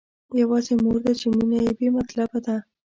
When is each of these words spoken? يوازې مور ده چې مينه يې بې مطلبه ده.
يوازې 0.41 0.73
مور 0.83 0.97
ده 1.05 1.13
چې 1.19 1.25
مينه 1.35 1.57
يې 1.65 1.71
بې 1.77 1.87
مطلبه 1.97 2.39
ده. 2.45 2.55